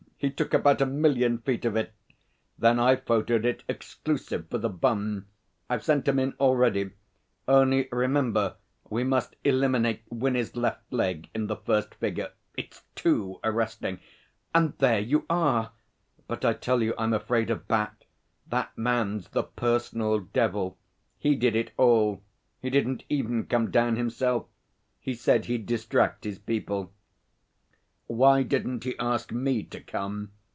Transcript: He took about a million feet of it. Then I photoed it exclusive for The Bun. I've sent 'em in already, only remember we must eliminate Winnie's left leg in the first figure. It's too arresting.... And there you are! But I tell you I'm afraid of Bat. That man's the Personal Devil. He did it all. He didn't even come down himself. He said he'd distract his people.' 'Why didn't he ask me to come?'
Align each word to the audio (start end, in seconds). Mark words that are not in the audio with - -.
He 0.21 0.29
took 0.29 0.53
about 0.53 0.81
a 0.81 0.85
million 0.85 1.39
feet 1.39 1.65
of 1.65 1.75
it. 1.75 1.93
Then 2.55 2.77
I 2.77 2.95
photoed 2.95 3.43
it 3.43 3.63
exclusive 3.67 4.47
for 4.51 4.59
The 4.59 4.69
Bun. 4.69 5.25
I've 5.67 5.83
sent 5.83 6.07
'em 6.07 6.19
in 6.19 6.33
already, 6.39 6.91
only 7.47 7.89
remember 7.91 8.57
we 8.87 9.03
must 9.03 9.35
eliminate 9.43 10.03
Winnie's 10.11 10.55
left 10.55 10.83
leg 10.93 11.27
in 11.33 11.47
the 11.47 11.55
first 11.55 11.95
figure. 11.95 12.33
It's 12.55 12.83
too 12.93 13.39
arresting.... 13.43 13.99
And 14.53 14.77
there 14.77 14.99
you 14.99 15.25
are! 15.27 15.71
But 16.27 16.45
I 16.45 16.53
tell 16.53 16.83
you 16.83 16.93
I'm 16.99 17.13
afraid 17.13 17.49
of 17.49 17.67
Bat. 17.67 18.05
That 18.45 18.77
man's 18.77 19.29
the 19.29 19.41
Personal 19.41 20.19
Devil. 20.19 20.77
He 21.17 21.33
did 21.33 21.55
it 21.55 21.71
all. 21.77 22.21
He 22.61 22.69
didn't 22.69 23.05
even 23.09 23.47
come 23.47 23.71
down 23.71 23.95
himself. 23.95 24.45
He 24.99 25.15
said 25.15 25.45
he'd 25.45 25.65
distract 25.65 26.25
his 26.25 26.37
people.' 26.37 26.93
'Why 28.07 28.43
didn't 28.43 28.83
he 28.83 28.99
ask 28.99 29.31
me 29.31 29.63
to 29.63 29.79
come?' 29.79 30.33